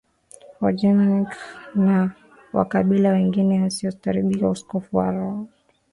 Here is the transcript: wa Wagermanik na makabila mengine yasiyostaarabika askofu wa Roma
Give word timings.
wa 0.61 0.65
Wagermanik 0.65 1.29
na 1.75 2.15
makabila 2.53 3.13
mengine 3.13 3.55
yasiyostaarabika 3.55 4.49
askofu 4.49 4.97
wa 4.97 5.11
Roma 5.11 5.47